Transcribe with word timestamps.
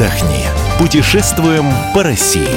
отдохни. 0.00 0.46
Путешествуем 0.78 1.66
по 1.94 2.02
России. 2.02 2.48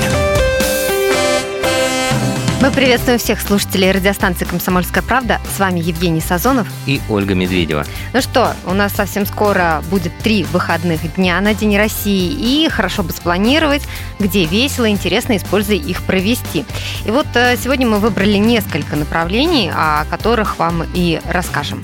Мы 2.61 2.71
приветствуем 2.71 3.19
всех 3.19 3.41
слушателей 3.41 3.91
радиостанции 3.91 4.45
«Комсомольская 4.45 5.03
правда». 5.03 5.41
С 5.53 5.59
вами 5.59 5.81
Евгений 5.81 6.21
Сазонов. 6.21 6.65
И 6.85 7.01
Ольга 7.09 7.35
Медведева. 7.35 7.85
Ну 8.13 8.21
что, 8.21 8.55
у 8.65 8.73
нас 8.73 8.93
совсем 8.93 9.25
скоро 9.25 9.83
будет 9.89 10.17
три 10.19 10.45
выходных 10.45 11.15
дня 11.15 11.41
на 11.41 11.53
День 11.53 11.75
России. 11.75 12.31
И 12.31 12.69
хорошо 12.69 13.03
бы 13.03 13.11
спланировать, 13.11 13.83
где 14.19 14.45
весело, 14.45 14.89
интересно, 14.89 15.35
используя 15.35 15.75
их 15.75 16.01
провести. 16.03 16.63
И 17.05 17.11
вот 17.11 17.27
э, 17.35 17.57
сегодня 17.61 17.85
мы 17.85 17.99
выбрали 17.99 18.37
несколько 18.37 18.95
направлений, 18.95 19.69
о 19.75 20.05
которых 20.05 20.57
вам 20.59 20.85
и 20.93 21.19
расскажем. 21.29 21.83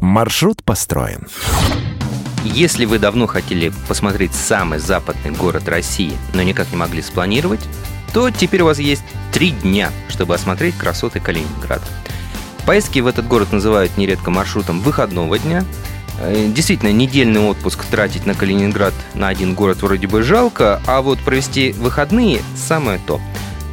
Маршрут 0.00 0.64
построен. 0.64 1.28
Если 2.44 2.84
вы 2.84 2.98
давно 2.98 3.26
хотели 3.26 3.72
посмотреть 3.88 4.34
самый 4.34 4.78
западный 4.78 5.30
город 5.30 5.66
России, 5.66 6.12
но 6.34 6.42
никак 6.42 6.70
не 6.70 6.76
могли 6.76 7.00
спланировать, 7.00 7.60
то 8.12 8.30
теперь 8.30 8.60
у 8.60 8.66
вас 8.66 8.78
есть 8.78 9.02
три 9.32 9.50
дня, 9.50 9.90
чтобы 10.08 10.34
осмотреть 10.34 10.76
красоты 10.76 11.20
Калининграда. 11.20 11.84
Поездки 12.66 12.98
в 12.98 13.06
этот 13.06 13.26
город 13.26 13.52
называют 13.52 13.96
нередко 13.96 14.30
маршрутом 14.30 14.80
выходного 14.80 15.38
дня. 15.38 15.64
Э, 16.20 16.50
действительно, 16.54 16.92
недельный 16.92 17.40
отпуск 17.40 17.82
тратить 17.86 18.26
на 18.26 18.34
Калининград 18.34 18.94
на 19.14 19.28
один 19.28 19.54
город 19.54 19.82
вроде 19.82 20.06
бы 20.06 20.22
жалко, 20.22 20.82
а 20.86 21.00
вот 21.00 21.18
провести 21.20 21.72
выходные– 21.72 22.42
самое 22.56 23.00
то. 23.06 23.20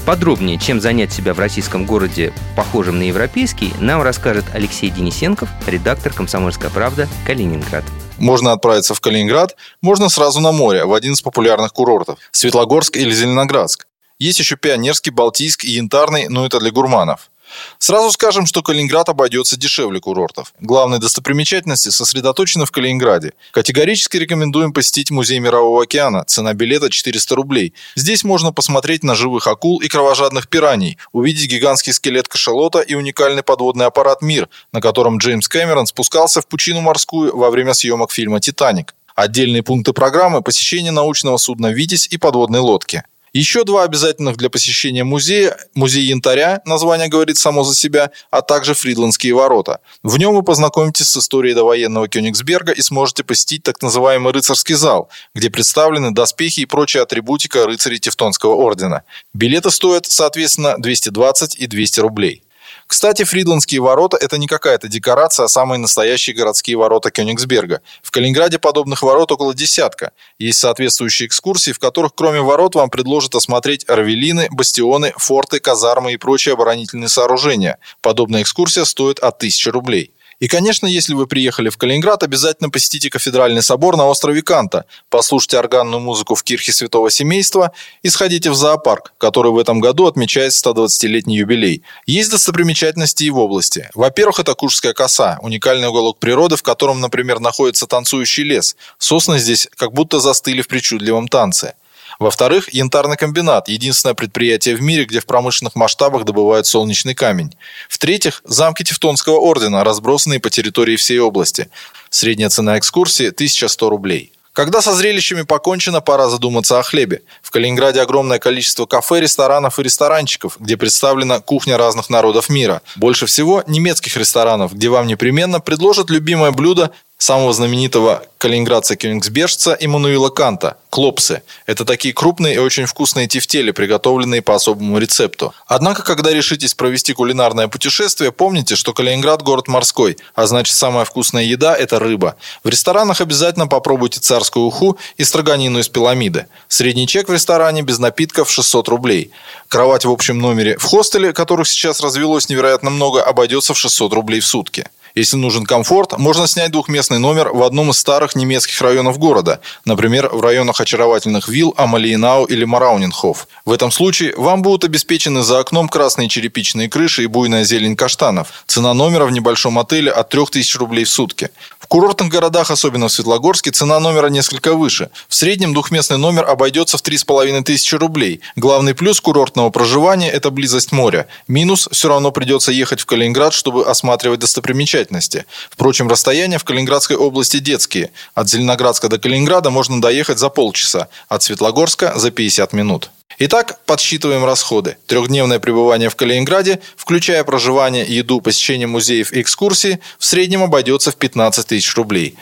Подробнее, 0.06 0.58
чем 0.58 0.80
занять 0.82 1.12
себя 1.12 1.34
в 1.34 1.40
российском 1.40 1.86
городе, 1.86 2.34
похожем 2.56 3.00
на 3.00 3.04
европейский, 3.04 3.74
нам 3.80 4.02
расскажет 4.02 4.46
Алексей 4.54 4.90
Денисенков, 4.90 5.50
редактор 5.68 6.14
«Комсомольская 6.14 6.72
правда» 6.72 7.08
Калининград. 7.26 7.84
Можно 8.22 8.52
отправиться 8.52 8.94
в 8.94 9.02
Калининград, 9.02 9.56
можно 9.82 10.08
сразу 10.08 10.42
на 10.42 10.52
море, 10.52 10.86
в 10.86 10.94
один 10.94 11.14
из 11.14 11.22
популярных 11.24 11.74
курортов– 11.74 12.20
Светлогорск 12.32 12.96
или 12.96 13.12
Зеленоградск. 13.12 13.88
Есть 14.20 14.38
еще 14.38 14.58
Пионерский, 14.58 15.10
Балтийск 15.10 15.64
и 15.64 15.72
Янтарный, 15.72 16.28
но 16.30 16.46
это 16.46 16.60
для 16.60 16.70
гурманов. 16.70 17.31
Сразу 17.80 18.12
скажем, 18.12 18.46
что 18.46 18.62
Калининград 18.62 19.10
обойдется 19.10 19.58
дешевле 19.58 20.00
курортов. 20.00 20.54
Главные 20.60 21.00
достопримечательности 21.00 21.90
сосредоточены 21.90 22.66
в 22.66 22.72
Калининграде. 22.72 23.34
Категорически 23.52 24.18
рекомендуем 24.18 24.74
посетить 24.74 25.12
Музей 25.12 25.40
Мирового 25.40 25.84
океана. 25.84 26.24
Цена 26.26 26.54
билета 26.54 26.90
400 26.90 27.36
рублей. 27.36 27.74
Здесь 27.96 28.24
можно 28.24 28.52
посмотреть 28.54 29.04
на 29.04 29.16
живых 29.16 29.48
акул 29.48 29.80
и 29.82 29.88
кровожадных 29.88 30.48
пираний, 30.48 30.98
увидеть 31.12 31.50
гигантский 31.50 31.94
скелет 31.94 32.28
кашалота 32.28 32.80
и 32.80 32.94
уникальный 32.96 33.44
подводный 33.44 33.86
аппарат 33.86 34.22
«Мир», 34.22 34.50
на 34.72 34.82
котором 34.82 35.18
Джеймс 35.18 35.48
Кэмерон 35.48 35.88
спускался 35.88 36.42
в 36.42 36.48
пучину 36.48 36.82
морскую 36.82 37.36
во 37.36 37.50
время 37.50 37.74
съемок 37.74 38.12
фильма 38.12 38.40
«Титаник». 38.40 38.94
Отдельные 39.16 39.62
пункты 39.62 39.94
программы– 39.94 40.42
посещение 40.44 40.92
научного 40.92 41.38
судна 41.38 41.68
«Витязь» 41.68 42.08
и 42.10 42.18
подводной 42.18 42.60
лодки. 42.60 43.04
Еще 43.34 43.64
два 43.64 43.84
обязательных 43.84 44.36
для 44.36 44.50
посещения 44.50 45.06
музея. 45.06 45.58
Музей 45.74 46.04
янтаря, 46.04 46.62
название 46.66 47.08
говорит 47.08 47.38
само 47.38 47.64
за 47.64 47.74
себя, 47.74 48.12
а 48.30 48.42
также 48.42 48.74
Фридландские 48.74 49.34
ворота. 49.34 49.80
В 50.04 50.18
нем 50.18 50.36
вы 50.36 50.44
познакомитесь 50.44 51.08
с 51.08 51.16
историей 51.16 51.54
довоенного 51.54 52.10
Кёнигсберга 52.10 52.74
и 52.74 52.82
сможете 52.82 53.24
посетить 53.24 53.64
так 53.64 53.82
называемый 53.82 54.34
рыцарский 54.34 54.76
зал, 54.76 55.10
где 55.34 55.50
представлены 55.50 56.12
доспехи 56.12 56.60
и 56.60 56.66
прочая 56.66 57.04
атрибутика 57.04 57.66
рыцарей 57.66 58.00
Тевтонского 58.00 58.56
ордена. 58.56 59.04
Билеты 59.34 59.72
стоят, 59.72 60.08
соответственно, 60.08 60.76
220 60.78 61.56
и 61.56 61.68
200 61.68 62.00
рублей. 62.02 62.44
Кстати, 62.92 63.24
Фридландские 63.24 63.80
ворота– 63.80 64.18
это 64.20 64.38
не 64.38 64.48
какая-то 64.48 64.90
декорация, 64.90 65.46
а 65.46 65.48
самые 65.48 65.80
настоящие 65.80 66.36
городские 66.36 66.76
ворота 66.76 67.10
Кёнигсберга. 67.10 67.80
В 68.04 68.12
Калининграде 68.12 68.60
подобных 68.60 69.02
ворот 69.02 69.32
около 69.32 69.54
десятка. 69.54 70.12
Есть 70.40 70.60
соответствующие 70.60 71.28
экскурсии, 71.28 71.72
в 71.72 71.80
которых 71.80 72.12
кроме 72.14 72.42
ворот 72.42 72.76
вам 72.76 72.90
предложат 72.90 73.34
осмотреть 73.34 73.86
равелины, 73.88 74.50
бастионы, 74.52 75.14
форты, 75.16 75.62
казармы 75.62 76.12
и 76.12 76.18
прочие 76.18 76.52
оборонительные 76.52 77.08
сооружения. 77.08 77.78
Подобная 78.02 78.42
экскурсия 78.42 78.84
стоит 78.84 79.20
от 79.20 79.38
1000 79.38 79.72
рублей. 79.72 80.12
И, 80.42 80.48
конечно, 80.48 80.88
если 80.88 81.14
вы 81.14 81.28
приехали 81.28 81.70
в 81.70 81.78
Калининград, 81.78 82.24
обязательно 82.24 82.72
посетите 82.72 83.12
кафедральный 83.12 83.62
собор 83.62 83.96
на 83.96 84.08
острове 84.08 84.42
Канта, 84.42 84.86
послушайте 85.10 85.60
органную 85.60 86.02
музыку 86.02 86.34
в 86.34 86.42
кирхе 86.42 86.74
Святого 86.74 87.12
Семейства 87.12 87.74
и 88.02 88.10
сходите 88.10 88.50
в 88.50 88.56
зоопарк, 88.56 89.14
который 89.20 89.52
в 89.52 89.60
этом 89.60 89.80
году 89.80 90.08
отмечает 90.08 90.54
120-летний 90.54 91.38
юбилей. 91.38 91.84
Есть 92.08 92.32
достопримечательности 92.32 93.24
и 93.24 93.30
в 93.30 93.38
области. 93.38 93.92
Во-первых, 93.94 94.40
это 94.40 94.56
Кушская 94.56 94.94
коса, 94.94 95.38
уникальный 95.44 95.90
уголок 95.90 96.18
природы, 96.18 96.56
в 96.56 96.64
котором, 96.64 97.02
например, 97.02 97.40
находится 97.40 97.86
танцующий 97.86 98.44
лес. 98.44 98.76
Сосны 98.98 99.38
здесь 99.38 99.70
как 99.78 99.94
будто 99.94 100.20
застыли 100.20 100.64
в 100.64 100.68
причудливом 100.68 101.28
танце. 101.28 101.76
Во-вторых, 102.22 102.72
янтарный 102.72 103.18
комбинат– 103.18 103.68
единственное 103.68 104.14
предприятие 104.14 104.76
в 104.76 104.82
мире, 104.84 105.06
где 105.06 105.20
в 105.20 105.26
промышленных 105.26 105.74
масштабах 105.76 106.24
добывают 106.24 106.68
солнечный 106.68 107.16
камень. 107.16 107.56
В-третьих, 107.90 108.44
замки 108.46 108.84
Тевтонского 108.84 109.38
ордена, 109.40 109.84
разбросанные 109.84 110.40
по 110.40 110.52
территории 110.52 110.98
всей 110.98 111.18
области. 111.18 111.72
Средняя 112.12 112.50
цена 112.50 112.78
экскурсии– 112.78 113.26
1100 113.30 113.90
рублей. 113.90 114.34
Когда 114.54 114.82
со 114.82 114.94
зрелищами 114.94 115.42
покончено, 115.42 116.00
пора 116.00 116.30
задуматься 116.30 116.78
о 116.78 116.84
хлебе. 116.84 117.24
В 117.42 117.50
Калининграде 117.50 118.02
огромное 118.02 118.38
количество 118.38 118.86
кафе, 118.86 119.22
ресторанов 119.22 119.80
и 119.80 119.84
ресторанчиков, 119.84 120.58
где 120.60 120.78
представлена 120.78 121.40
кухня 121.40 121.76
разных 121.76 122.12
народов 122.12 122.50
мира. 122.50 122.84
Больше 122.98 123.26
всего 123.26 123.64
немецких 123.66 124.16
ресторанов, 124.18 124.74
где 124.74 124.90
вам 124.90 125.08
непременно 125.08 125.60
предложат 125.60 126.12
любимое 126.12 126.52
блюдо 126.52 126.92
самого 127.22 127.54
знаменитого 127.54 128.24
калининградца 128.40 128.96
кёнигсбержца 128.96 129.78
Иммануила 129.80 130.30
Канта– 130.30 130.78
клопсы. 130.90 131.44
Это 131.68 131.86
такие 131.86 132.16
крупные 132.16 132.56
и 132.56 132.58
очень 132.58 132.88
вкусные 132.88 133.28
тефтели, 133.28 133.70
приготовленные 133.70 134.42
по 134.42 134.56
особому 134.56 134.98
рецепту. 134.98 135.54
Однако, 135.68 136.02
когда 136.02 136.34
решитесь 136.34 136.74
провести 136.74 137.14
кулинарное 137.14 137.68
путешествие, 137.68 138.32
помните, 138.32 138.76
что 138.76 138.94
Калининград– 138.94 139.42
город 139.44 139.68
морской, 139.68 140.18
а 140.34 140.48
значит 140.48 140.76
самая 140.76 141.06
вкусная 141.06 141.44
еда– 141.44 141.76
это 141.78 142.00
рыба. 142.00 142.38
В 142.64 142.70
ресторанах 142.70 143.22
обязательно 143.22 143.68
попробуйте 143.68 144.20
царскую 144.20 144.66
уху 144.66 144.98
и 145.18 145.24
строганину 145.24 145.78
из 145.78 145.90
пиламиды. 145.90 146.48
Средний 146.68 147.06
чек 147.06 147.30
в 147.30 147.34
ресторане 147.34 147.84
без 147.84 148.00
напитков 148.00 148.50
600 148.50 148.88
рублей. 148.90 149.32
Кровать 149.68 150.06
в 150.06 150.12
общем 150.12 150.40
номере 150.40 150.76
в 150.80 150.84
хостеле, 150.84 151.34
которых 151.34 151.68
сейчас 151.68 152.02
развелось 152.02 152.50
невероятно 152.50 152.90
много, 152.90 153.22
обойдется 153.22 153.76
в 153.76 153.78
600 153.78 154.12
рублей 154.14 154.40
в 154.40 154.48
сутки. 154.48 154.88
Если 155.14 155.36
нужен 155.36 155.66
комфорт, 155.66 156.18
можно 156.18 156.48
снять 156.48 156.72
двухместный 156.72 157.20
номер 157.20 157.50
в 157.50 157.64
одном 157.64 157.90
из 157.90 157.98
старых 157.98 158.36
немецких 158.36 158.82
районов 158.82 159.18
города, 159.18 159.60
например, 159.84 160.30
в 160.30 160.40
районах 160.40 160.80
очаровательных 160.80 161.50
вилл 161.50 161.74
Амалиенау 161.76 162.46
или 162.46 162.64
Мараунинхоф. 162.64 163.48
В 163.66 163.74
этом 163.74 163.92
случае 163.92 164.34
вам 164.38 164.62
будут 164.62 164.86
обеспечены 164.86 165.42
за 165.42 165.60
окном 165.60 165.90
красные 165.90 166.30
черепичные 166.30 166.90
крыши 166.90 167.24
и 167.24 167.28
буйная 167.28 167.66
зелень 167.66 167.98
каштанов. 167.98 168.64
Цена 168.68 168.94
номера 168.94 169.26
в 169.26 169.32
небольшом 169.32 169.80
отеле 169.80 170.12
от 170.12 170.30
3000 170.30 170.78
рублей 170.78 171.04
в 171.04 171.10
сутки. 171.10 171.50
В 171.78 171.88
курортных 171.88 172.30
городах, 172.30 172.72
особенно 172.72 173.10
в 173.10 173.12
Светлогорске, 173.12 173.72
цена 173.72 174.00
номера 174.00 174.28
несколько 174.28 174.76
выше. 174.76 175.10
В 175.28 175.36
среднем 175.36 175.74
двухместный 175.74 176.18
номер 176.18 176.46
обойдется 176.50 176.98
в 176.98 177.02
3500 177.02 178.00
рублей. 178.00 178.40
Главный 178.56 178.96
плюс 178.96 179.20
курортного 179.20 179.72
проживания– 179.72 180.30
это 180.32 180.52
близость 180.52 180.94
моря. 180.94 181.28
Минус– 181.50 181.90
все 181.92 182.08
равно 182.08 182.32
придется 182.32 182.72
ехать 182.72 183.02
в 183.02 183.06
Калининград, 183.06 183.54
чтобы 183.54 183.86
осматривать 183.86 184.40
достопримечательности 184.40 185.01
достопримечательности. 185.02 185.46
Впрочем, 185.70 186.08
расстояния 186.08 186.58
в 186.58 186.64
Калининградской 186.64 187.16
области 187.16 187.60
детские. 187.60 188.12
От 188.34 188.50
Зеленоградска 188.50 189.10
до 189.10 189.18
Калининграда 189.18 189.70
можно 189.70 190.02
доехать 190.02 190.40
за 190.40 190.50
полчаса, 190.50 191.08
от 191.28 191.44
Светлогорска 191.44 192.14
за 192.16 192.32
50 192.32 192.74
минут. 192.74 193.12
Итак, 193.40 193.80
подсчитываем 193.86 194.46
расходы. 194.46 194.98
Трехдневное 195.08 195.60
пребывание 195.60 196.10
в 196.10 196.16
Калининграде, 196.16 196.80
включая 196.96 197.44
проживание, 197.44 198.06
еду, 198.06 198.42
посещение 198.42 198.88
музеев 198.88 199.32
и 199.34 199.42
экскурсии, 199.42 200.00
в 200.20 200.26
среднем 200.26 200.64
обойдется 200.64 201.12
в 201.12 201.16
15 201.16 201.68
тысяч 201.68 201.96
рублей. 201.96 202.36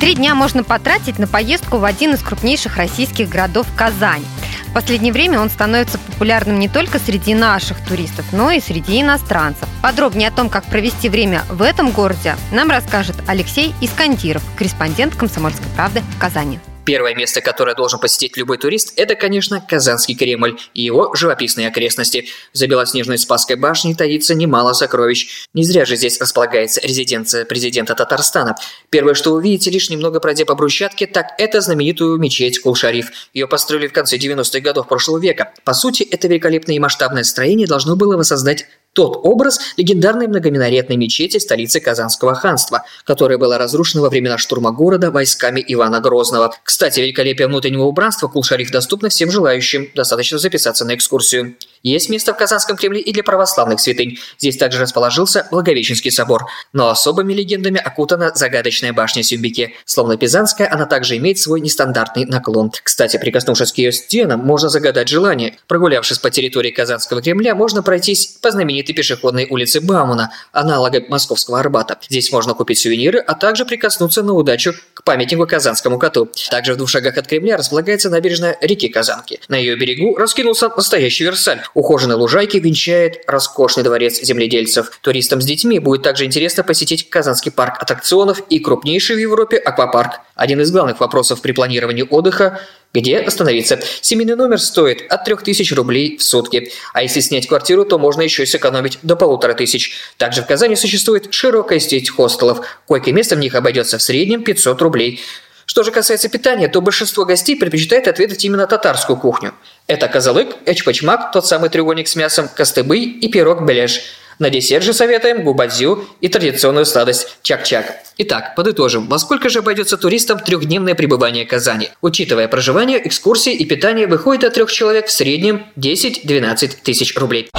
Три 0.00 0.14
дня 0.14 0.34
можно 0.34 0.62
потратить 0.62 1.18
на 1.18 1.26
поездку 1.26 1.78
в 1.78 1.84
один 1.84 2.14
из 2.14 2.22
крупнейших 2.22 2.76
российских 2.76 3.28
городов 3.28 3.66
Казань. 3.76 4.24
В 4.66 4.72
последнее 4.72 5.12
время 5.12 5.40
он 5.40 5.50
становится 5.50 5.98
популярным 5.98 6.58
не 6.58 6.68
только 6.68 6.98
среди 6.98 7.34
наших 7.34 7.78
туристов, 7.86 8.26
но 8.32 8.50
и 8.50 8.60
среди 8.60 9.00
иностранцев. 9.00 9.68
Подробнее 9.82 10.28
о 10.28 10.32
том, 10.32 10.48
как 10.48 10.64
провести 10.64 11.08
время 11.08 11.44
в 11.48 11.62
этом 11.62 11.90
городе, 11.90 12.36
нам 12.52 12.70
расскажет 12.70 13.16
Алексей 13.26 13.74
Искандиров, 13.80 14.42
корреспондент 14.56 15.14
«Комсомольской 15.14 15.68
правды» 15.74 16.02
в 16.16 16.18
Казани. 16.18 16.60
Первое 16.86 17.16
место, 17.16 17.40
которое 17.40 17.74
должен 17.74 17.98
посетить 17.98 18.36
любой 18.36 18.58
турист, 18.58 18.92
это, 18.94 19.16
конечно, 19.16 19.60
Казанский 19.60 20.14
Кремль 20.14 20.56
и 20.72 20.82
его 20.84 21.12
живописные 21.16 21.66
окрестности. 21.66 22.26
За 22.52 22.68
белоснежной 22.68 23.18
Спасской 23.18 23.56
башней 23.56 23.96
таится 23.96 24.36
немало 24.36 24.72
сокровищ. 24.72 25.48
Не 25.52 25.64
зря 25.64 25.84
же 25.84 25.96
здесь 25.96 26.20
располагается 26.20 26.80
резиденция 26.82 27.44
президента 27.44 27.96
Татарстана. 27.96 28.54
Первое, 28.88 29.14
что 29.14 29.32
увидите, 29.32 29.68
лишь 29.70 29.90
немного 29.90 30.20
пройдя 30.20 30.44
по 30.44 30.54
брусчатке, 30.54 31.08
так 31.08 31.34
это 31.38 31.60
знаменитую 31.60 32.18
мечеть 32.18 32.60
Кул-Шариф. 32.60 33.10
Ее 33.34 33.48
построили 33.48 33.88
в 33.88 33.92
конце 33.92 34.16
90-х 34.16 34.60
годов 34.60 34.86
прошлого 34.86 35.18
века. 35.18 35.52
По 35.64 35.74
сути, 35.74 36.04
это 36.04 36.28
великолепное 36.28 36.76
и 36.76 36.78
масштабное 36.78 37.24
строение 37.24 37.66
должно 37.66 37.96
было 37.96 38.16
воссоздать 38.16 38.66
Тот 38.96 39.20
образ 39.24 39.60
легендарной 39.76 40.26
многоминаретной 40.26 40.96
мечети 40.96 41.36
столицы 41.36 41.80
Казанского 41.80 42.34
ханства, 42.34 42.82
которая 43.04 43.36
была 43.36 43.58
разрушена 43.58 44.00
во 44.00 44.08
времена 44.08 44.38
штурма 44.38 44.72
города 44.72 45.10
войсками 45.10 45.62
Ивана 45.68 46.00
Грозного. 46.00 46.54
Кстати, 46.62 47.00
великолепие 47.00 47.46
внутреннего 47.46 47.82
убранства 47.82 48.26
Кул-Шариф 48.26 48.70
доступно 48.70 49.10
всем 49.10 49.30
желающим, 49.30 49.90
достаточно 49.94 50.38
записаться 50.38 50.86
на 50.86 50.94
экскурсию. 50.94 51.56
Есть 51.82 52.08
место 52.08 52.34
в 52.34 52.36
Казанском 52.36 52.76
Кремле 52.76 53.00
и 53.00 53.12
для 53.12 53.22
православных 53.22 53.80
святынь. 53.80 54.18
Здесь 54.38 54.56
также 54.56 54.80
расположился 54.80 55.46
Благовещенский 55.50 56.10
собор. 56.10 56.46
Но 56.72 56.88
особыми 56.88 57.32
легендами 57.32 57.78
окутана 57.78 58.32
загадочная 58.34 58.92
башня 58.92 59.22
Сюмбике. 59.22 59.72
Словно 59.84 60.16
Пизанская, 60.16 60.70
она 60.72 60.86
также 60.86 61.16
имеет 61.16 61.38
свой 61.38 61.60
нестандартный 61.60 62.24
наклон. 62.24 62.72
Кстати, 62.82 63.16
прикоснувшись 63.16 63.72
к 63.72 63.78
ее 63.78 63.92
стенам, 63.92 64.40
можно 64.40 64.68
загадать 64.68 65.08
желание. 65.08 65.56
Прогулявшись 65.66 66.18
по 66.18 66.30
территории 66.30 66.70
Казанского 66.70 67.22
Кремля, 67.22 67.54
можно 67.54 67.82
пройтись 67.82 68.38
по 68.40 68.50
знаменитой 68.50 68.94
пешеходной 68.94 69.46
улице 69.48 69.80
Баумана, 69.80 70.32
аналога 70.52 71.02
Московского 71.08 71.60
Арбата. 71.60 71.98
Здесь 72.08 72.30
можно 72.32 72.54
купить 72.54 72.78
сувениры, 72.78 73.18
а 73.18 73.34
также 73.34 73.64
прикоснуться 73.64 74.22
на 74.22 74.32
удачу 74.32 74.74
к 74.94 75.04
памятнику 75.04 75.46
Казанскому 75.46 75.98
коту. 75.98 76.28
Также 76.50 76.74
в 76.74 76.76
двух 76.76 76.88
шагах 76.88 77.16
от 77.16 77.26
Кремля 77.26 77.56
располагается 77.56 78.10
набережная 78.10 78.56
реки 78.60 78.88
Казанки. 78.88 79.40
На 79.48 79.56
ее 79.56 79.76
берегу 79.76 80.16
раскинулся 80.16 80.68
настоящий 80.68 81.24
Версаль. 81.24 81.62
Ухоженной 81.76 82.16
лужайки 82.16 82.56
венчает 82.56 83.20
роскошный 83.26 83.84
дворец 83.84 84.18
земледельцев. 84.22 84.98
Туристам 85.02 85.42
с 85.42 85.44
детьми 85.44 85.78
будет 85.78 86.02
также 86.02 86.24
интересно 86.24 86.64
посетить 86.64 87.10
Казанский 87.10 87.52
парк 87.52 87.74
аттракционов 87.82 88.40
и 88.48 88.60
крупнейший 88.60 89.16
в 89.16 89.18
Европе 89.18 89.58
аквапарк. 89.58 90.20
Один 90.34 90.58
из 90.62 90.70
главных 90.70 91.00
вопросов 91.00 91.42
при 91.42 91.52
планировании 91.52 92.06
отдыха 92.08 92.60
где 92.94 93.18
остановиться? 93.18 93.78
Семейный 94.00 94.36
номер 94.36 94.58
стоит 94.58 95.04
от 95.12 95.26
3000 95.26 95.74
рублей 95.74 96.16
в 96.16 96.22
сутки. 96.22 96.72
А 96.94 97.02
если 97.02 97.20
снять 97.20 97.46
квартиру, 97.46 97.84
то 97.84 97.98
можно 97.98 98.22
еще 98.22 98.46
сэкономить 98.46 98.98
до 99.02 99.14
полутора 99.16 99.52
тысяч. 99.52 99.92
Также 100.16 100.42
в 100.42 100.46
Казани 100.46 100.76
существует 100.76 101.30
широкая 101.34 101.78
сеть 101.78 102.08
хостелов. 102.08 102.66
Койко 102.86 103.12
место 103.12 103.36
в 103.36 103.38
них 103.38 103.54
обойдется 103.54 103.98
в 103.98 104.02
среднем 104.02 104.44
500 104.44 104.80
рублей. 104.80 105.20
Что 105.66 105.82
же 105.82 105.90
касается 105.90 106.28
питания, 106.28 106.68
то 106.68 106.80
большинство 106.80 107.24
гостей 107.24 107.56
предпочитает 107.56 108.08
отведать 108.08 108.44
именно 108.44 108.66
татарскую 108.66 109.16
кухню. 109.18 109.52
Это 109.88 110.08
козалык, 110.08 110.56
эчпачмак, 110.64 111.32
тот 111.32 111.46
самый 111.46 111.68
треугольник 111.68 112.08
с 112.08 112.16
мясом, 112.16 112.48
костыбы 112.48 112.98
и 112.98 113.28
пирог 113.28 113.66
беляш. 113.66 114.00
На 114.38 114.50
десерт 114.50 114.84
же 114.84 114.92
советуем 114.92 115.42
губадзю 115.42 116.06
и 116.20 116.28
традиционную 116.28 116.84
сладость 116.84 117.38
чак-чак. 117.42 117.96
Итак, 118.18 118.54
подытожим, 118.54 119.08
во 119.08 119.18
сколько 119.18 119.48
же 119.48 119.60
обойдется 119.60 119.96
туристам 119.96 120.38
трехдневное 120.38 120.94
пребывание 120.94 121.46
в 121.46 121.48
Казани? 121.48 121.90
Учитывая 122.02 122.46
проживание, 122.46 123.04
экскурсии 123.06 123.54
и 123.54 123.64
питание, 123.64 124.06
выходит 124.06 124.44
от 124.44 124.54
трех 124.54 124.70
человек 124.70 125.06
в 125.06 125.12
среднем 125.12 125.66
10-12 125.76 126.76
тысяч 126.82 127.16
рублей. 127.16 127.50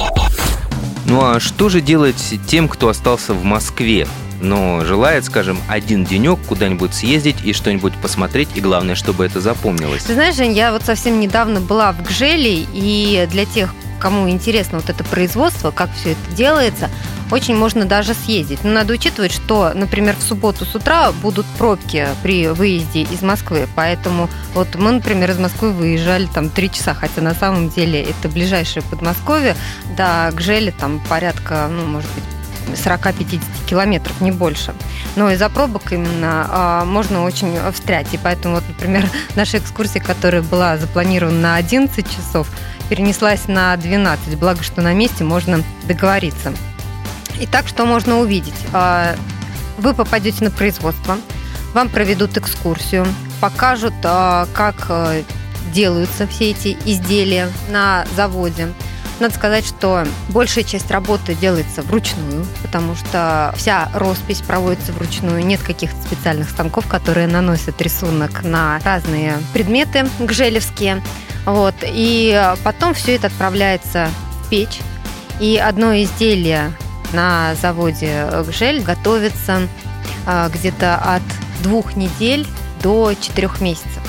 Ну 1.06 1.20
а 1.24 1.40
что 1.40 1.68
же 1.68 1.80
делать 1.80 2.16
тем, 2.48 2.68
кто 2.68 2.88
остался 2.88 3.32
в 3.32 3.42
Москве? 3.42 4.06
Но 4.40 4.84
желает, 4.84 5.24
скажем, 5.24 5.58
один 5.68 6.04
денек 6.04 6.38
куда-нибудь 6.46 6.94
съездить 6.94 7.36
и 7.44 7.52
что-нибудь 7.52 7.94
посмотреть, 7.94 8.48
и 8.54 8.60
главное, 8.60 8.94
чтобы 8.94 9.24
это 9.24 9.40
запомнилось. 9.40 10.04
Ты 10.04 10.14
знаешь, 10.14 10.36
Жень, 10.36 10.52
я 10.52 10.72
вот 10.72 10.84
совсем 10.84 11.20
недавно 11.20 11.60
была 11.60 11.92
в 11.92 12.02
Гжеле, 12.02 12.66
и 12.72 13.26
для 13.30 13.44
тех, 13.44 13.74
кому 13.98 14.28
интересно 14.28 14.78
вот 14.78 14.90
это 14.90 15.04
производство, 15.04 15.70
как 15.70 15.90
все 15.94 16.12
это 16.12 16.36
делается, 16.36 16.88
очень 17.30 17.56
можно 17.56 17.84
даже 17.84 18.14
съездить. 18.14 18.64
Но 18.64 18.70
надо 18.70 18.94
учитывать, 18.94 19.32
что, 19.32 19.72
например, 19.74 20.16
в 20.16 20.22
субботу 20.22 20.64
с 20.64 20.74
утра 20.74 21.12
будут 21.12 21.44
пробки 21.58 22.06
при 22.22 22.48
выезде 22.48 23.02
из 23.02 23.20
Москвы. 23.20 23.68
Поэтому 23.74 24.30
вот 24.54 24.74
мы, 24.76 24.92
например, 24.92 25.30
из 25.32 25.38
Москвы 25.38 25.72
выезжали 25.72 26.26
там 26.32 26.48
три 26.48 26.70
часа, 26.70 26.94
хотя 26.94 27.20
на 27.20 27.34
самом 27.34 27.68
деле 27.68 28.02
это 28.02 28.28
ближайшее 28.28 28.82
Подмосковье. 28.82 29.56
Да, 29.96 30.30
Гжели 30.32 30.70
там 30.70 31.00
порядка, 31.08 31.68
ну, 31.70 31.84
может 31.84 32.08
быть, 32.14 32.24
40-50 32.74 33.40
километров, 33.66 34.20
не 34.20 34.30
больше. 34.30 34.74
Но 35.16 35.30
из-за 35.30 35.48
пробок 35.48 35.92
именно 35.92 36.82
э, 36.82 36.84
можно 36.84 37.24
очень 37.24 37.58
встрять. 37.72 38.12
И 38.12 38.18
поэтому, 38.18 38.56
вот, 38.56 38.64
например, 38.68 39.08
наша 39.36 39.58
экскурсия, 39.58 40.02
которая 40.02 40.42
была 40.42 40.76
запланирована 40.76 41.38
на 41.38 41.56
11 41.56 42.08
часов, 42.08 42.48
перенеслась 42.88 43.48
на 43.48 43.76
12. 43.76 44.38
Благо, 44.38 44.62
что 44.62 44.82
на 44.82 44.94
месте 44.94 45.24
можно 45.24 45.62
договориться. 45.86 46.52
Итак, 47.40 47.68
что 47.68 47.86
можно 47.86 48.18
увидеть? 48.18 48.54
Э, 48.72 49.14
вы 49.78 49.94
попадете 49.94 50.44
на 50.44 50.50
производство, 50.50 51.18
вам 51.72 51.88
проведут 51.88 52.36
экскурсию, 52.36 53.06
покажут, 53.40 53.94
э, 54.02 54.46
как 54.52 54.90
делаются 55.72 56.26
все 56.26 56.50
эти 56.50 56.76
изделия 56.86 57.50
на 57.68 58.06
заводе– 58.16 58.68
надо 59.20 59.34
сказать, 59.34 59.66
что 59.66 60.06
большая 60.28 60.64
часть 60.64 60.90
работы 60.90 61.34
делается 61.34 61.82
вручную, 61.82 62.46
потому 62.62 62.94
что 62.94 63.52
вся 63.56 63.90
роспись 63.94 64.40
проводится 64.40 64.92
вручную. 64.92 65.44
Нет 65.44 65.60
каких-то 65.62 66.00
специальных 66.02 66.50
станков, 66.50 66.86
которые 66.86 67.26
наносят 67.26 67.80
рисунок 67.80 68.42
на 68.44 68.80
разные 68.84 69.38
предметы 69.52 70.08
гжелевские. 70.18 71.02
Вот. 71.44 71.74
И 71.82 72.54
потом 72.62 72.94
все 72.94 73.16
это 73.16 73.28
отправляется 73.28 74.08
в 74.44 74.50
печь. 74.50 74.80
И 75.40 75.56
одно 75.56 75.94
изделие 75.94 76.72
на 77.12 77.54
заводе 77.54 78.26
Гжель 78.46 78.82
готовится 78.82 79.62
а, 80.26 80.48
где-то 80.48 80.96
от 80.96 81.22
двух 81.62 81.96
недель 81.96 82.46
до 82.82 83.14
четырех 83.14 83.60
месяцев. 83.60 84.02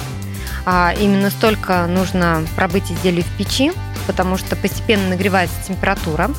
А 0.66 0.94
именно 1.00 1.30
столько 1.30 1.86
нужно 1.88 2.44
пробыть 2.56 2.92
изделию 2.92 3.24
в 3.24 3.38
печи, 3.38 3.72
потому 4.10 4.38
что 4.38 4.56
постепенно 4.56 5.10
нагревается 5.10 5.56
температура, 5.68 6.32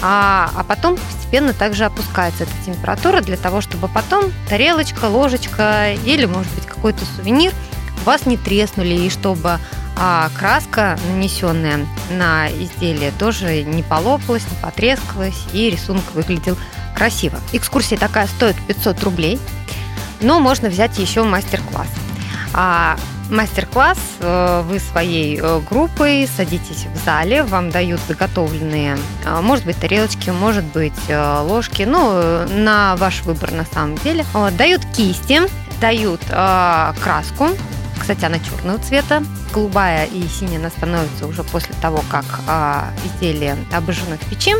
а, 0.00 0.48
а 0.54 0.62
потом 0.62 0.96
постепенно 0.96 1.52
также 1.52 1.84
опускается 1.86 2.44
эта 2.44 2.52
температура 2.64 3.20
для 3.20 3.36
того, 3.36 3.60
чтобы 3.60 3.88
потом 3.88 4.32
тарелочка, 4.48 5.06
ложечка 5.06 5.92
или, 6.04 6.26
может 6.26 6.54
быть, 6.54 6.66
какой-то 6.66 7.00
сувенир 7.16 7.52
у 8.00 8.06
вас 8.06 8.26
не 8.26 8.36
треснули, 8.36 8.94
и 8.94 9.10
чтобы 9.10 9.58
а, 9.96 10.30
краска, 10.38 10.96
нанесенная 11.10 11.84
на 12.12 12.48
изделие, 12.48 13.10
тоже 13.10 13.64
не 13.64 13.82
полопалась, 13.82 14.44
не 14.48 14.56
потрескалась, 14.62 15.46
и 15.52 15.68
рисунок 15.68 16.04
выглядел 16.14 16.56
красиво. 16.94 17.40
Экскурсия 17.52 17.98
такая 17.98 18.28
стоит 18.28 18.54
500 18.68 19.02
рублей, 19.02 19.40
но 20.20 20.38
можно 20.38 20.68
взять 20.68 20.96
еще 20.98 21.24
мастер-класс. 21.24 21.88
А 22.54 22.96
мастер-класс. 23.30 23.98
Э, 24.20 24.62
вы 24.62 24.78
своей 24.78 25.38
э, 25.40 25.60
группой 25.68 26.28
садитесь 26.36 26.86
в 26.92 27.04
зале, 27.04 27.42
вам 27.42 27.70
дают 27.70 28.00
заготовленные, 28.08 28.98
э, 29.24 29.40
может 29.40 29.64
быть, 29.64 29.76
тарелочки, 29.76 30.30
может 30.30 30.64
быть, 30.64 30.92
ложки, 31.08 31.82
ну, 31.82 32.46
на 32.48 32.96
ваш 32.96 33.22
выбор 33.22 33.52
на 33.52 33.64
самом 33.64 33.96
деле. 33.98 34.24
Дают 34.56 34.84
кисти, 34.94 35.40
дают 35.80 36.20
краску, 36.24 37.48
кстати, 37.98 38.24
она 38.24 38.38
черного 38.38 38.78
цвета, 38.78 39.22
голубая 39.52 40.04
и 40.06 40.26
синяя 40.28 40.58
она 40.58 40.70
становится 40.70 41.26
уже 41.26 41.42
после 41.44 41.74
того, 41.80 42.02
как 42.10 42.24
изделие 43.04 43.56
обожжено 43.72 44.16
в 44.16 44.30
печи. 44.30 44.54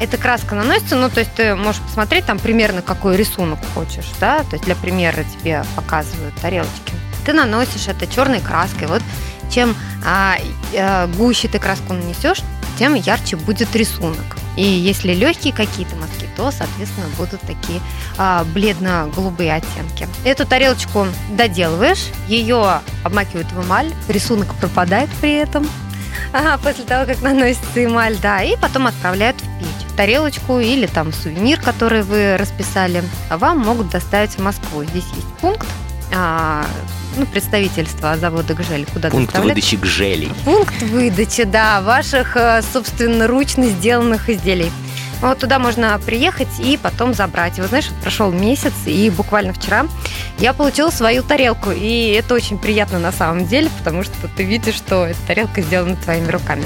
Эта 0.00 0.18
краска 0.18 0.54
наносится, 0.54 0.96
ну, 0.96 1.08
то 1.08 1.20
есть 1.20 1.32
ты 1.34 1.54
можешь 1.54 1.80
посмотреть 1.80 2.26
там 2.26 2.38
примерно 2.38 2.82
какой 2.82 3.16
рисунок 3.16 3.58
хочешь, 3.74 4.10
да, 4.20 4.40
то 4.40 4.54
есть 4.54 4.64
для 4.64 4.76
примера 4.76 5.24
тебе 5.40 5.64
показывают 5.74 6.34
тарелочки 6.34 6.92
ты 7.26 7.32
наносишь 7.32 7.88
это 7.88 8.06
черной 8.06 8.40
краской. 8.40 8.86
Вот 8.86 9.02
чем 9.50 9.76
а, 10.04 10.36
а, 10.74 11.06
гуще 11.08 11.48
ты 11.48 11.58
краску 11.58 11.92
нанесешь, 11.92 12.38
тем 12.78 12.94
ярче 12.94 13.36
будет 13.36 13.74
рисунок. 13.74 14.36
И 14.56 14.62
если 14.62 15.12
легкие 15.12 15.52
какие-то 15.52 15.96
мазки, 15.96 16.26
то, 16.36 16.50
соответственно, 16.50 17.06
будут 17.18 17.40
такие 17.42 17.80
а, 18.16 18.44
бледно-голубые 18.44 19.54
оттенки. 19.54 20.08
Эту 20.24 20.46
тарелочку 20.46 21.06
доделываешь, 21.30 22.06
ее 22.28 22.80
обмакивают 23.04 23.50
в 23.52 23.62
эмаль, 23.62 23.92
рисунок 24.08 24.54
пропадает 24.54 25.10
при 25.20 25.34
этом. 25.34 25.68
Ага, 26.32 26.58
после 26.58 26.84
того, 26.84 27.06
как 27.06 27.20
наносится 27.22 27.84
эмаль, 27.84 28.16
да, 28.16 28.42
и 28.42 28.56
потом 28.56 28.86
отправляют 28.86 29.36
в 29.36 29.58
печь. 29.58 29.96
Тарелочку 29.96 30.58
или 30.58 30.86
там 30.86 31.12
сувенир, 31.12 31.60
который 31.60 32.02
вы 32.02 32.36
расписали, 32.36 33.02
вам 33.30 33.60
могут 33.60 33.90
доставить 33.90 34.32
в 34.32 34.38
Москву. 34.40 34.84
Здесь 34.84 35.06
есть 35.14 35.28
пункт, 35.40 35.66
а, 36.14 36.66
ну, 37.16 37.26
представительство 37.26 38.16
завода 38.16 38.54
«Гжель», 38.54 38.86
куда 38.92 39.10
Пункт 39.10 39.38
выдачи 39.38 39.76
«Гжелей». 39.76 40.32
Пункт 40.44 40.80
выдачи, 40.82 41.44
да, 41.44 41.80
ваших 41.80 42.36
э, 42.36 42.62
собственно 42.72 43.26
ручно 43.26 43.66
сделанных 43.66 44.28
изделий. 44.28 44.70
Вот 45.20 45.38
туда 45.38 45.58
можно 45.58 45.98
приехать 46.04 46.60
и 46.60 46.76
потом 46.76 47.14
забрать. 47.14 47.58
Вот 47.58 47.68
знаешь, 47.68 47.88
вот 47.88 47.98
прошел 48.00 48.30
месяц, 48.30 48.74
и 48.84 49.08
буквально 49.10 49.54
вчера 49.54 49.86
я 50.38 50.52
получила 50.52 50.90
свою 50.90 51.22
тарелку. 51.22 51.70
И 51.70 52.10
это 52.10 52.34
очень 52.34 52.58
приятно 52.58 52.98
на 52.98 53.12
самом 53.12 53.46
деле, 53.46 53.70
потому 53.78 54.02
что 54.02 54.12
ты 54.36 54.44
видишь, 54.44 54.74
что 54.74 55.06
эта 55.06 55.18
тарелка 55.26 55.62
сделана 55.62 55.96
твоими 55.96 56.30
руками. 56.30 56.64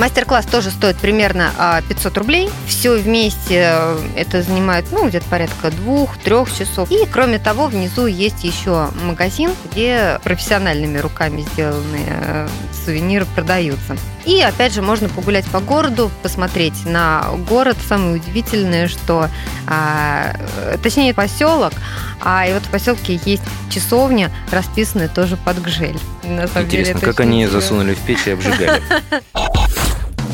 Мастер-класс 0.00 0.46
тоже 0.46 0.70
стоит 0.70 0.96
примерно 0.96 1.52
500 1.86 2.16
а, 2.16 2.20
рублей. 2.20 2.48
Все 2.66 2.92
вместе 2.96 3.70
э, 3.70 3.98
это 4.16 4.42
занимает, 4.42 4.86
ну, 4.92 5.06
где-то 5.06 5.26
порядка 5.26 5.70
двух-трех 5.70 6.50
часов. 6.56 6.90
И, 6.90 7.04
кроме 7.04 7.38
того, 7.38 7.66
внизу 7.66 8.06
есть 8.06 8.42
еще 8.42 8.88
магазин, 9.04 9.50
где 9.70 10.18
профессиональными 10.24 10.96
руками 10.96 11.42
сделанные 11.52 12.06
э, 12.08 12.48
сувениры 12.82 13.26
продаются. 13.34 13.98
И 14.24 14.40
опять 14.40 14.72
же 14.72 14.80
можно 14.80 15.10
погулять 15.10 15.44
по 15.44 15.60
городу, 15.60 16.10
посмотреть 16.22 16.86
на 16.86 17.26
город. 17.46 17.76
Самое 17.86 18.14
удивительное, 18.14 18.88
что, 18.88 19.28
а, 19.66 20.34
точнее 20.82 21.12
поселок, 21.12 21.74
а 22.22 22.46
и 22.46 22.54
вот 22.54 22.62
в 22.62 22.70
поселке 22.70 23.20
есть 23.26 23.42
часовня, 23.68 24.30
расписанная 24.50 25.08
тоже 25.08 25.36
под 25.36 25.60
гжель. 25.60 25.98
На 26.22 26.46
самом 26.48 26.68
Интересно, 26.68 26.94
деле, 26.94 27.06
как 27.06 27.20
они 27.20 27.46
засунули 27.46 27.92
в 27.92 27.98
печь 27.98 28.26
и 28.26 28.30
обжигали? 28.30 28.80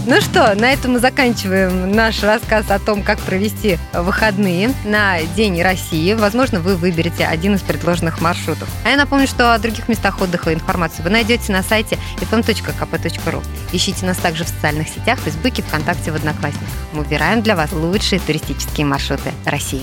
Ну 0.07 0.21
что, 0.21 0.55
на 0.55 0.73
этом 0.73 0.93
мы 0.93 1.01
заканчиваем 1.01 1.91
наш 1.91 2.23
рассказ 2.23 2.71
о 2.71 2.79
том, 2.79 3.03
как 3.03 3.19
провести 3.19 3.77
выходные 3.93 4.73
на 4.85 5.21
День 5.35 5.61
России. 5.61 6.15
Возможно, 6.15 6.61
вы 6.61 6.77
выберете 6.77 7.27
один 7.27 7.57
из 7.57 7.63
предложенных 7.63 8.21
маршрутов. 8.21 8.69
А 8.85 8.91
я 8.91 8.97
напомню, 8.97 9.27
что 9.27 9.53
о 9.53 9.59
других 9.59 9.89
местах 9.89 10.21
отдыха 10.21 10.55
информацию 10.55 11.03
вы 11.03 11.11
найдете 11.11 11.53
на 11.53 11.65
сайте 11.65 11.99
fm.kp.ru. 12.21 13.43
Ищите 13.73 14.07
нас 14.07 14.17
также 14.19 14.45
в 14.45 14.49
социальных 14.49 14.89
сетях, 14.89 15.19
в 15.19 15.23
Фейсбуке, 15.23 15.63
ВКонтакте, 15.63 16.13
в 16.13 16.15
Одноклассниках. 16.15 16.69
Мы 16.93 17.03
выбираем 17.03 17.43
для 17.43 17.57
вас 17.57 17.73
лучшие 17.73 18.21
туристические 18.21 18.87
маршруты 18.87 19.33
России. 19.45 19.83